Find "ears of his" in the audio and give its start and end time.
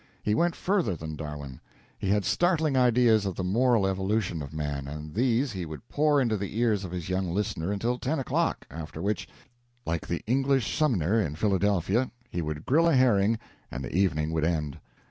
6.57-7.07